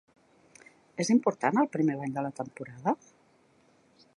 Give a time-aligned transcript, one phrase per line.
[1.03, 2.95] És important el primer bany de la temporada?